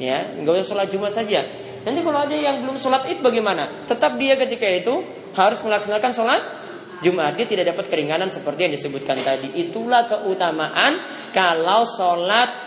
[0.00, 1.44] ya nggak usah sholat Jumat saja
[1.84, 5.04] nanti kalau ada yang belum sholat id bagaimana tetap dia ketika itu
[5.36, 6.42] harus melaksanakan sholat
[7.04, 12.64] Jumat dia tidak dapat keringanan seperti yang disebutkan tadi itulah keutamaan kalau sholat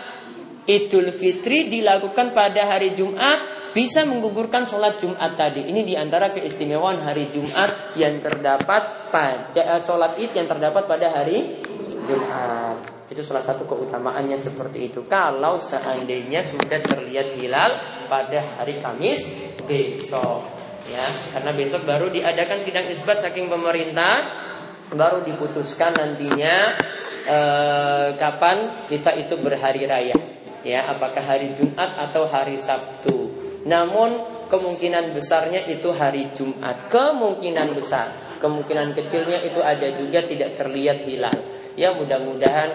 [0.68, 5.64] Idul Fitri dilakukan pada hari Jumat bisa menggugurkan sholat Jumat tadi.
[5.64, 11.08] Ini di antara keistimewaan hari Jumat yang terdapat pada eh, sholat id yang terdapat pada
[11.08, 11.56] hari
[12.04, 12.97] Jumat.
[13.08, 15.08] Itu salah satu keutamaannya seperti itu.
[15.08, 17.72] Kalau seandainya sudah terlihat hilal
[18.04, 19.24] pada hari Kamis
[19.64, 20.44] besok,
[20.92, 24.44] ya, karena besok baru diadakan sidang isbat saking pemerintah,
[24.92, 26.76] baru diputuskan nantinya
[27.24, 30.16] eh, kapan kita itu berhari raya.
[30.60, 33.32] Ya, apakah hari Jumat atau hari Sabtu?
[33.64, 34.20] Namun
[34.52, 36.92] kemungkinan besarnya itu hari Jumat.
[36.92, 38.12] Kemungkinan besar.
[38.36, 41.57] Kemungkinan kecilnya itu ada juga tidak terlihat hilal.
[41.78, 42.70] Ya mudah-mudahan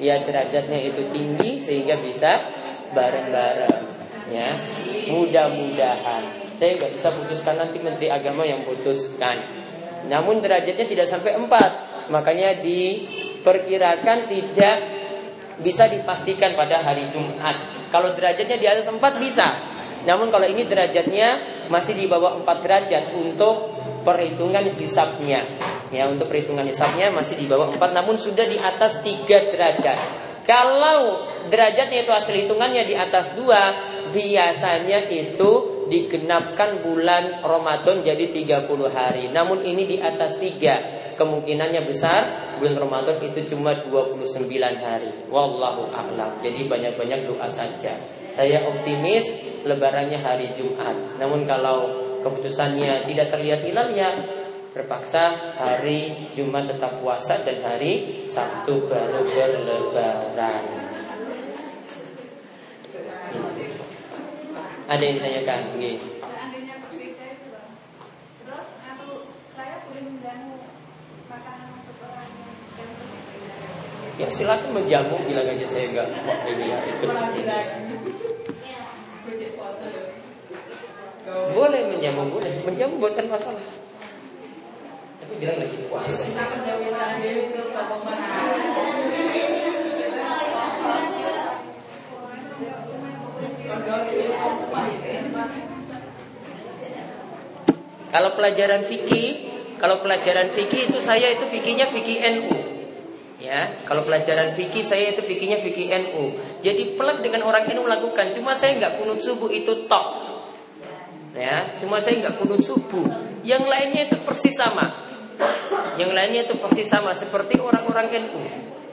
[0.00, 2.40] ya derajatnya itu tinggi sehingga bisa
[2.96, 3.84] bareng-bareng.
[4.32, 4.48] Ya
[5.12, 6.56] mudah-mudahan.
[6.56, 9.36] Saya nggak bisa putuskan nanti Menteri Agama yang putuskan.
[10.08, 11.70] Namun derajatnya tidak sampai empat.
[12.08, 14.76] Makanya diperkirakan tidak
[15.60, 17.88] bisa dipastikan pada hari Jumat.
[17.92, 19.52] Kalau derajatnya di atas 4 bisa.
[20.08, 21.28] Namun kalau ini derajatnya
[21.68, 23.76] masih di bawah 4 derajat untuk
[24.06, 25.42] perhitungan hisapnya.
[25.94, 29.98] Ya, untuk perhitungan hisapnya masih di bawah 4 namun sudah di atas 3 derajat.
[30.46, 38.66] Kalau derajatnya itu hasil hitungannya di atas 2, biasanya itu digenapkan bulan Ramadan jadi 30
[38.90, 39.30] hari.
[39.30, 41.18] Namun ini di atas 3.
[41.18, 42.22] Kemungkinannya besar
[42.60, 44.46] bulan Ramadan itu cuma 29
[44.78, 45.10] hari.
[45.32, 46.44] Wallahu a'lam.
[46.44, 47.96] Jadi banyak-banyak doa saja.
[48.30, 49.32] Saya optimis
[49.64, 51.16] lebarannya hari Jumat.
[51.16, 51.88] Namun kalau
[52.20, 54.12] keputusannya tidak terlihat hilal ya
[54.76, 60.64] terpaksa hari Jumat tetap puasa dan hari Sabtu baru berlebaran.
[64.84, 65.58] Ada yang ditanyakan?
[65.80, 65.92] Gini.
[74.16, 76.08] Ya silakan menjamu bilang aja saya enggak
[76.48, 77.08] ini ya ikut.
[81.52, 83.75] Boleh menjamu boleh, menjamu bukan masalah.
[85.36, 86.24] Bilang lagi puasa.
[98.16, 99.28] Kalau pelajaran fikih,
[99.76, 102.56] kalau pelajaran fikih itu saya itu fikihnya fikih NU.
[103.36, 106.32] Ya, kalau pelajaran fikih saya itu fikihnya fikih NU.
[106.64, 108.32] Jadi pelak dengan orang NU lakukan.
[108.32, 110.06] Cuma saya nggak kunut subuh itu tok.
[111.36, 113.04] Ya, cuma saya nggak kunut subuh.
[113.44, 115.05] Yang lainnya itu persis sama.
[115.96, 118.42] Yang lainnya itu persis sama seperti orang-orang NU.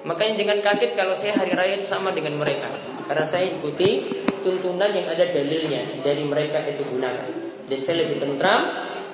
[0.04, 2.68] Makanya jangan kaget kalau saya hari raya itu sama dengan mereka.
[3.08, 7.28] Karena saya ikuti tuntunan yang ada dalilnya dari mereka itu gunakan.
[7.68, 8.68] Dan saya lebih tentram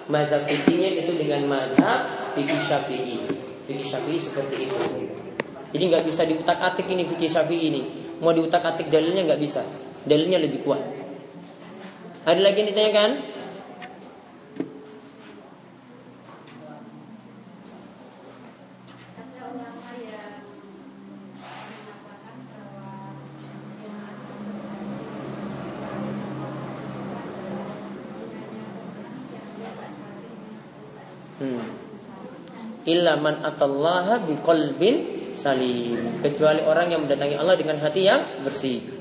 [0.10, 3.18] mazhab fikihnya itu dengan mazhab fikih syafi'i.
[3.70, 4.78] Fikih syafi'i seperti itu.
[5.70, 7.82] Jadi nggak bisa diutak-atik ini fikih syafi'i ini.
[8.22, 9.62] Mau diutak-atik dalilnya nggak bisa.
[10.06, 10.82] Dalilnya lebih kuat.
[12.26, 13.10] Ada lagi yang ditanyakan?
[32.88, 36.24] Illa man atallaha biqalbin salim.
[36.24, 39.00] Kecuali orang yang mendatangi Allah dengan hati yang bersih.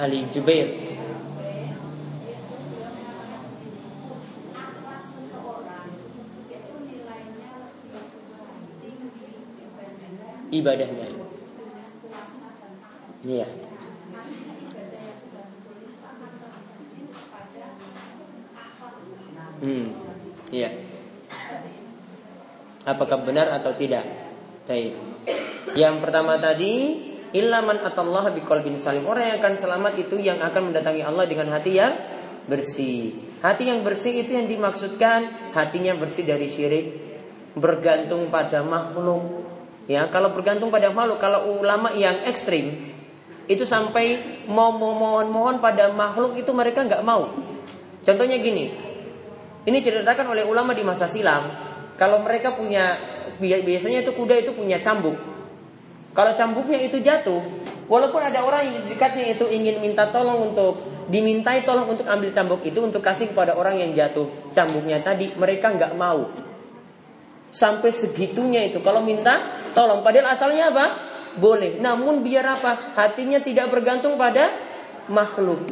[0.00, 0.90] Ali Jubair
[10.50, 11.19] ibadahnya.
[13.20, 13.48] Iya.
[19.60, 19.86] Hmm.
[20.48, 20.70] Iya.
[22.88, 24.08] Apakah benar atau tidak?
[24.64, 24.96] Baik.
[25.76, 29.06] Yang pertama tadi Ilaman atallah biqalbin salim.
[29.06, 31.94] Orang yang akan selamat itu yang akan mendatangi Allah dengan hati yang
[32.50, 33.14] bersih.
[33.38, 36.86] Hati yang bersih itu yang dimaksudkan hatinya bersih dari syirik,
[37.54, 39.46] bergantung pada makhluk.
[39.86, 42.89] Ya, kalau bergantung pada makhluk, kalau ulama yang ekstrim
[43.50, 47.34] itu sampai mau mohon-mohon pada makhluk itu mereka nggak mau.
[48.06, 48.70] Contohnya gini,
[49.66, 51.50] ini diceritakan oleh ulama di masa silam.
[51.98, 52.94] Kalau mereka punya
[53.42, 55.18] biasanya itu kuda itu punya cambuk.
[56.14, 57.42] Kalau cambuknya itu jatuh,
[57.90, 62.62] walaupun ada orang yang dekatnya itu ingin minta tolong untuk dimintai tolong untuk ambil cambuk
[62.62, 66.30] itu untuk kasih kepada orang yang jatuh cambuknya tadi, mereka nggak mau.
[67.50, 68.78] Sampai segitunya itu.
[68.78, 71.09] Kalau minta tolong, padahal asalnya apa?
[71.38, 71.78] Boleh.
[71.78, 72.98] Namun biar apa?
[72.98, 74.50] Hatinya tidak bergantung pada
[75.06, 75.62] makhluk.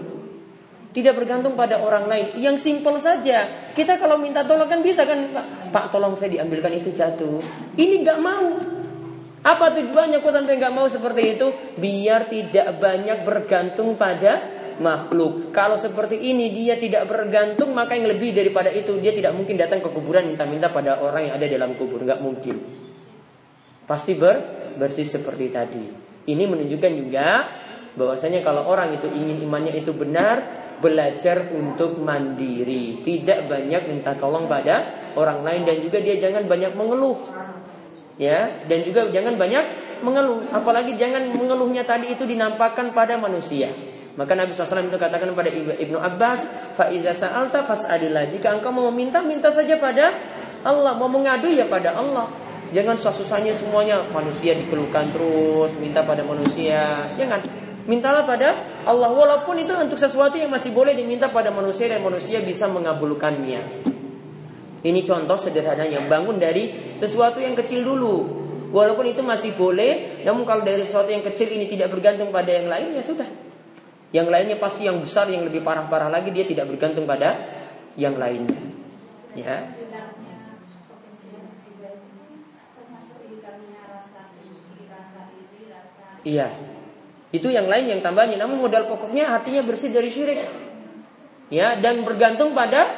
[0.94, 2.38] Tidak bergantung pada orang lain.
[2.38, 3.70] Yang simpel saja.
[3.74, 5.30] Kita kalau minta tolong kan bisa kan,
[5.70, 7.42] Pak tolong saya diambilkan itu jatuh.
[7.74, 8.48] Ini nggak mau.
[9.38, 11.46] Apa tujuannya kok sampai nggak mau seperti itu?
[11.78, 15.54] Biar tidak banyak bergantung pada makhluk.
[15.54, 19.78] Kalau seperti ini dia tidak bergantung, maka yang lebih daripada itu dia tidak mungkin datang
[19.78, 22.56] ke kuburan minta-minta pada orang yang ada dalam kubur, nggak mungkin.
[23.86, 25.84] Pasti ber bersih seperti tadi.
[26.28, 27.28] Ini menunjukkan juga
[27.98, 30.44] bahwasanya kalau orang itu ingin imannya itu benar,
[30.78, 36.72] belajar untuk mandiri, tidak banyak minta tolong pada orang lain dan juga dia jangan banyak
[36.78, 37.18] mengeluh.
[38.18, 39.64] Ya dan juga jangan banyak
[40.06, 40.46] mengeluh.
[40.54, 43.70] Apalagi jangan mengeluhnya tadi itu dinampakkan pada manusia.
[44.18, 46.42] Maka Nabi SAW itu katakan pada Ibnu Abbas
[46.74, 50.10] faiza sa'alta fas'adillah jika engkau mau meminta minta saja pada
[50.66, 50.98] Allah.
[50.98, 57.40] Mau mengadu ya pada Allah jangan susah-susahnya semuanya manusia dikeluhkan terus minta pada manusia jangan
[57.88, 62.44] mintalah pada Allah walaupun itu untuk sesuatu yang masih boleh diminta pada manusia dan manusia
[62.44, 63.88] bisa mengabulkannya
[64.78, 68.16] ini contoh sederhananya bangun dari sesuatu yang kecil dulu.
[68.68, 72.68] Walaupun itu masih boleh, namun kalau dari sesuatu yang kecil ini tidak bergantung pada yang
[72.68, 73.26] lain ya sudah.
[74.12, 77.36] Yang lainnya pasti yang besar yang lebih parah-parah lagi dia tidak bergantung pada
[77.98, 78.60] yang lainnya.
[79.34, 79.66] Ya.
[86.28, 86.48] Iya.
[87.32, 88.36] Itu yang lain yang tambahnya.
[88.36, 90.40] Namun modal pokoknya hatinya bersih dari syirik.
[91.48, 92.92] Ya, dan bergantung pada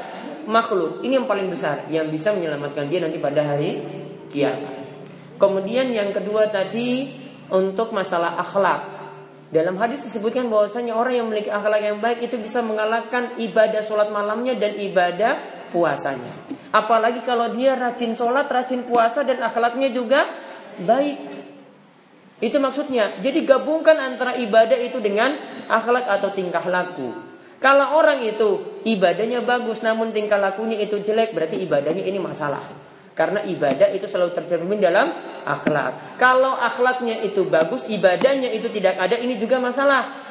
[0.50, 1.06] makhluk.
[1.06, 3.78] Ini yang paling besar yang bisa menyelamatkan dia nanti pada hari
[4.34, 4.82] kiamat.
[5.38, 7.14] Kemudian yang kedua tadi
[7.54, 8.98] untuk masalah akhlak.
[9.50, 14.10] Dalam hadis disebutkan bahwasanya orang yang memiliki akhlak yang baik itu bisa mengalahkan ibadah sholat
[14.14, 16.30] malamnya dan ibadah puasanya.
[16.70, 20.26] Apalagi kalau dia rajin sholat, rajin puasa dan akhlaknya juga
[20.78, 21.39] baik.
[22.40, 23.20] Itu maksudnya.
[23.20, 25.36] Jadi gabungkan antara ibadah itu dengan
[25.68, 27.12] akhlak atau tingkah laku.
[27.60, 32.64] Kalau orang itu ibadahnya bagus namun tingkah lakunya itu jelek berarti ibadahnya ini masalah.
[33.12, 35.12] Karena ibadah itu selalu tercermin dalam
[35.44, 36.16] akhlak.
[36.16, 40.24] Kalau akhlaknya itu bagus, ibadahnya itu tidak ada, ini juga masalah.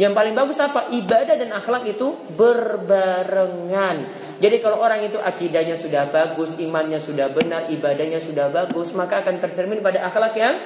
[0.00, 0.88] Yang paling bagus apa?
[0.88, 3.96] Ibadah dan akhlak itu berbarengan.
[4.40, 9.36] Jadi kalau orang itu akidahnya sudah bagus, imannya sudah benar, ibadahnya sudah bagus, maka akan
[9.36, 10.56] tercermin pada akhlak yang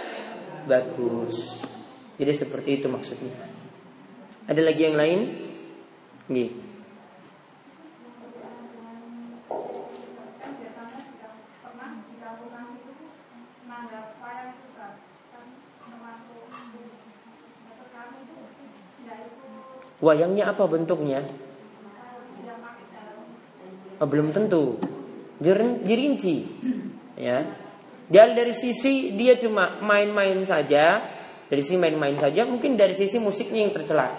[0.67, 1.63] bagus.
[2.19, 3.33] Jadi seperti itu maksudnya.
[4.51, 5.21] Ada lagi yang lain?
[6.27, 6.51] Nggih.
[19.97, 21.25] Wayangnya apa bentuknya?
[23.97, 24.77] Oh, belum tentu.
[25.41, 26.37] Dirinci.
[27.17, 27.66] Ya.
[28.07, 31.03] Dan dari sisi dia cuma main-main saja,
[31.51, 34.15] dari sisi main-main saja, mungkin dari sisi musiknya yang tercela.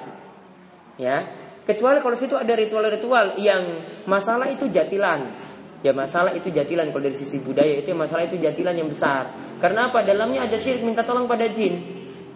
[0.97, 1.23] Ya,
[1.67, 5.35] Kecuali kalau situ ada ritual-ritual yang masalah itu jatilan.
[5.83, 9.35] Ya masalah itu jatilan kalau dari sisi budaya itu masalah itu jatilan yang besar.
[9.59, 9.99] Karena apa?
[9.99, 11.83] Dalamnya ada syirik minta tolong pada jin.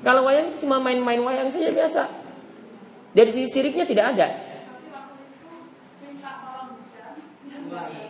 [0.04, 2.04] Kalau wayang cuma main-main wayang saja biasa.
[3.16, 4.28] Dari sisi syiriknya tidak ada.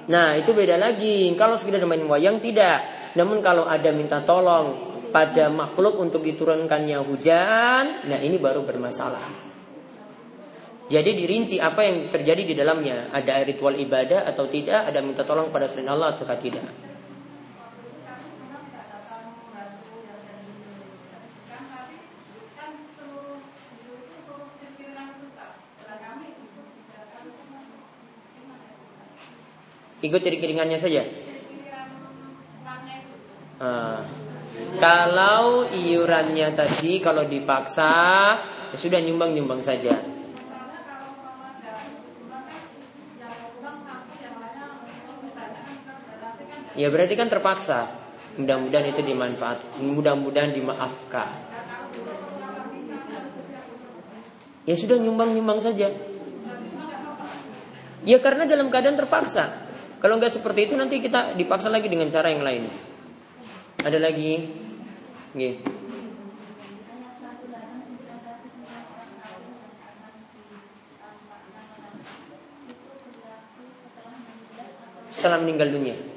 [0.09, 1.29] Nah itu beda lagi.
[1.37, 3.00] Kalau sekedar main wayang tidak.
[3.11, 9.51] Namun kalau ada minta tolong pada makhluk untuk diturunkannya hujan, nah ini baru bermasalah.
[10.91, 13.11] Jadi dirinci apa yang terjadi di dalamnya.
[13.15, 16.67] Ada ritual ibadah atau tidak, ada minta tolong pada selain Allah atau tidak.
[30.01, 31.30] Ikut iring-iringannya saja.
[33.61, 34.01] Nah,
[34.81, 37.93] kalau iurannya tadi kalau dipaksa
[38.73, 40.01] ya sudah nyumbang-nyumbang saja.
[46.73, 48.01] Ya berarti kan terpaksa.
[48.41, 51.29] Mudah-mudahan itu dimanfaat, mudah-mudahan dimaafkan.
[54.65, 55.93] Ya sudah nyumbang-nyumbang saja.
[58.01, 59.69] Ya karena dalam keadaan terpaksa.
[60.01, 62.90] Kalau nggak seperti itu nanti kita dipaksa lagi dengan cara yang lain.
[63.81, 64.45] Ada lagi?
[65.33, 65.55] Nggih.
[75.09, 76.10] Setelah meninggal dunia.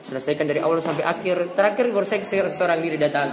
[0.02, 1.54] Selesaikan dari awal sampai akhir.
[1.54, 3.30] Terakhir baru saya seorang diri datang.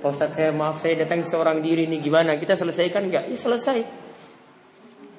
[0.00, 2.40] Pak Ustadz saya maaf saya datang seorang diri nih gimana?
[2.40, 3.24] Kita selesaikan nggak?
[3.28, 3.78] Ya selesai.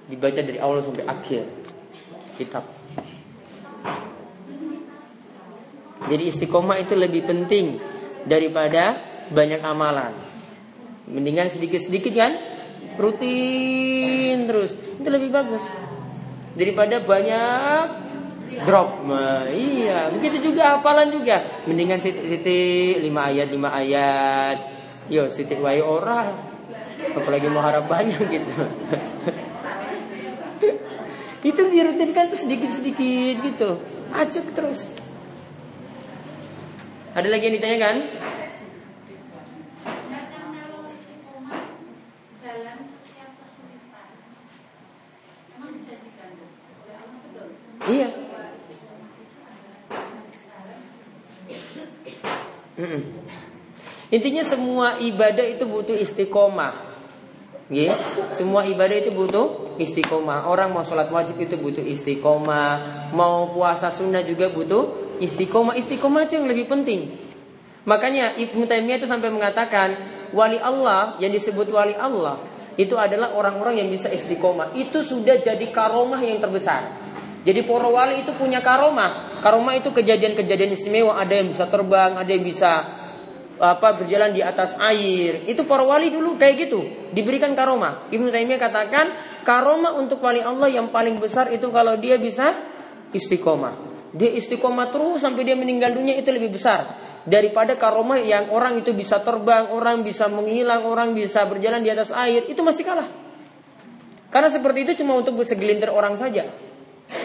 [0.08, 1.44] Dibaca dari awal sampai akhir
[2.40, 2.64] kitab.
[6.08, 7.78] Jadi istiqomah itu lebih penting
[8.24, 8.96] daripada
[9.28, 10.16] banyak amalan.
[11.12, 12.32] Mendingan sedikit-sedikit kan
[12.98, 14.74] rutin terus.
[14.74, 15.64] Itu lebih bagus.
[16.58, 17.86] Daripada banyak
[18.66, 19.06] drop.
[19.06, 20.10] Nah, iya.
[20.10, 21.46] Begitu juga hafalan juga.
[21.70, 22.60] Mendingan siti, siti
[22.98, 24.58] lima ayat lima ayat.
[25.08, 26.58] Yo siti wai orang
[26.98, 28.62] apalagi mau harap banyak gitu.
[31.46, 33.70] Itu dirutinkan tuh sedikit sedikit gitu.
[34.12, 34.90] Acak terus.
[37.14, 37.96] Ada lagi yang ditanyakan
[47.88, 48.10] Iya.
[54.08, 56.88] Intinya semua ibadah itu butuh istiqomah.
[57.68, 57.92] Ya,
[58.32, 60.48] semua ibadah itu butuh istiqomah.
[60.48, 63.12] Orang mau sholat wajib itu butuh istiqomah.
[63.12, 65.76] Mau puasa sunnah juga butuh istiqomah.
[65.76, 67.20] Istiqomah itu yang lebih penting.
[67.84, 69.96] Makanya Ibnu Taimiyah itu sampai mengatakan
[70.32, 72.40] wali Allah yang disebut wali Allah
[72.78, 74.72] itu adalah orang-orang yang bisa istiqomah.
[74.78, 76.88] Itu sudah jadi karomah yang terbesar.
[77.42, 79.40] Jadi para wali itu punya karomah.
[79.44, 81.16] Karomah itu kejadian-kejadian istimewa.
[81.18, 82.86] Ada yang bisa terbang, ada yang bisa
[83.58, 85.46] apa berjalan di atas air.
[85.50, 86.80] Itu para wali dulu kayak gitu,
[87.12, 88.10] diberikan karomah.
[88.14, 89.06] Ibnu Taimiyah katakan
[89.44, 92.54] karomah untuk wali Allah yang paling besar itu kalau dia bisa
[93.12, 93.88] istiqomah.
[94.16, 98.96] Dia istiqomah terus sampai dia meninggal dunia itu lebih besar daripada karomah yang orang itu
[98.96, 103.12] bisa terbang, orang bisa menghilang, orang bisa berjalan di atas air, itu masih kalah.
[104.32, 106.48] Karena seperti itu cuma untuk segelintir orang saja.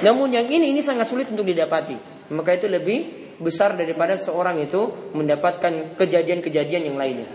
[0.03, 1.99] Namun yang ini ini sangat sulit untuk didapati.
[2.35, 7.29] Maka itu lebih besar daripada seorang itu mendapatkan kejadian-kejadian yang lainnya.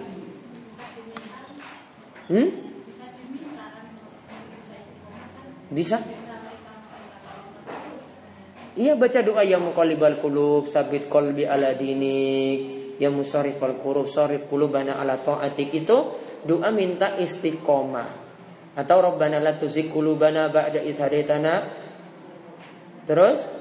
[2.28, 2.50] Hmm?
[5.72, 6.00] Bisa?
[8.78, 15.02] Iya baca doa yang muqallibal qulub, sabit qalbi ala dinik, yang musarrifal qulub, sarif qulubana
[15.02, 15.98] ala taatik itu
[16.46, 18.30] doa minta istiqomah.
[18.78, 21.02] Atau Rabbana la tuzigh qulubana ba'da idh
[23.08, 23.57] Terus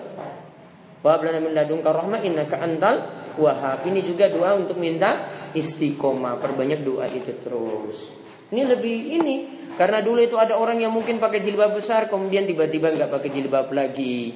[1.07, 3.07] Wa min ladunka rahmah innaka antal
[3.39, 3.87] wahhab.
[3.87, 6.43] Ini juga doa untuk minta istiqomah.
[6.43, 8.11] Perbanyak doa itu terus.
[8.51, 9.37] Ini lebih ini
[9.79, 13.71] karena dulu itu ada orang yang mungkin pakai jilbab besar kemudian tiba-tiba nggak pakai jilbab
[13.71, 14.35] lagi.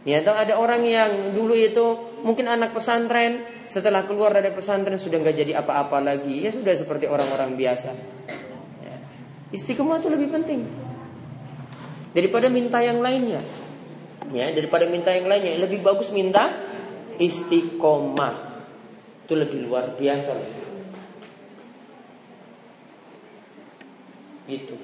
[0.00, 5.24] Ya, atau ada orang yang dulu itu mungkin anak pesantren setelah keluar dari pesantren sudah
[5.24, 6.44] nggak jadi apa-apa lagi.
[6.44, 7.96] Ya sudah seperti orang-orang biasa.
[8.84, 8.96] Ya.
[9.56, 10.68] Istiqomah itu lebih penting
[12.12, 13.40] daripada minta yang lainnya
[14.34, 15.58] ya daripada minta yang lainnya.
[15.58, 16.50] Lebih bagus minta
[17.18, 18.34] istiqomah.
[19.26, 20.32] Itu lebih luar biasa.
[24.50, 24.74] Gitu.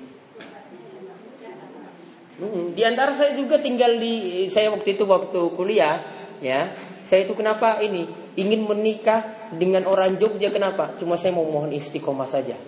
[2.36, 6.04] Hmm, di antara saya juga tinggal di saya waktu itu waktu kuliah
[6.38, 6.70] ya.
[7.06, 8.10] Saya itu kenapa ini?
[8.36, 10.98] Ingin menikah dengan orang Jogja kenapa?
[10.98, 12.58] Cuma saya mau mohon istiqomah saja.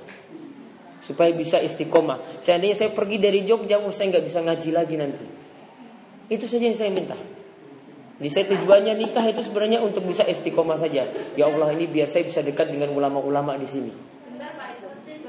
[1.02, 2.40] Supaya bisa istiqomah.
[2.40, 5.47] Seandainya saya pergi dari Jogja oh, saya nggak bisa ngaji lagi nanti
[6.28, 7.16] itu saja yang saya minta.
[8.18, 11.06] Di saya tujuannya nikah itu sebenarnya untuk bisa istiqomah saja.
[11.38, 13.92] Ya Allah ini biar saya bisa dekat dengan ulama-ulama di sini.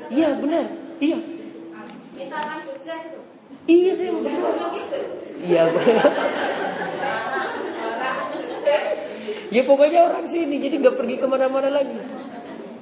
[0.09, 0.65] Iya benar,
[0.97, 1.17] iya.
[3.69, 4.25] Iya saya mau
[5.39, 5.63] Iya
[9.49, 11.97] Ya pokoknya orang sini jadi nggak pergi ke mana-mana lagi.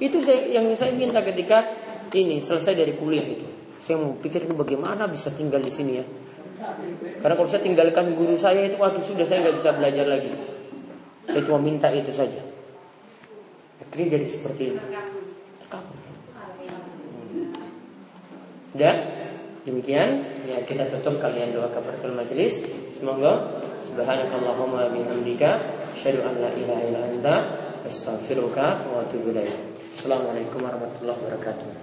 [0.00, 1.64] Itu saya yang saya minta ketika
[2.12, 3.46] ini selesai dari kuliah itu.
[3.80, 6.04] Saya mau pikir bagaimana bisa tinggal di sini ya.
[7.22, 10.30] Karena kalau saya tinggalkan guru saya itu waduh sudah saya nggak bisa belajar lagi.
[11.30, 12.42] Saya cuma minta itu saja.
[13.78, 14.80] Akhirnya jadi seperti ini.
[18.74, 18.96] Sudah?
[19.68, 20.08] Demikian
[20.48, 22.64] ya kita tutup kalian doa kafaratul majelis.
[22.96, 25.50] Semoga subhanakallahumma bihamdika
[25.92, 27.36] asyhadu an la ilaha illa anta
[27.84, 29.36] astaghfiruka wa atubu.
[29.92, 31.77] Assalamualaikum warahmatullahi wabarakatuh.